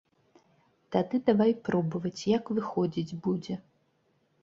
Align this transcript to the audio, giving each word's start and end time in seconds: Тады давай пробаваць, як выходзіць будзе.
Тады 0.95 1.19
давай 1.27 1.53
пробаваць, 1.69 2.15
як 2.37 2.53
выходзіць 2.59 3.17
будзе. 3.25 3.63